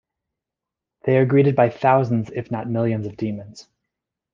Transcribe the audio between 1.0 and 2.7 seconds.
They are greeted by thousands if not